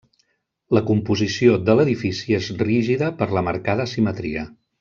[0.77, 4.49] La composició de l'edifici és rígida per la marcada simetria.